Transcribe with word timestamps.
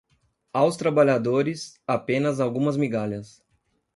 Aos 0.51 0.77
trabalhadores, 0.77 1.79
apenas 1.85 2.39
algumas 2.39 2.75
migalhas 2.75 3.45